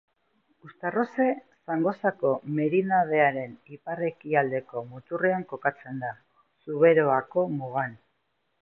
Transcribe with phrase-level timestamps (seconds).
[0.67, 1.27] Uztarroze
[1.73, 6.13] Zangozako merindadearen ipar-ekialdeko muturrean kokatzen da,
[6.67, 7.99] Zuberoako mugan.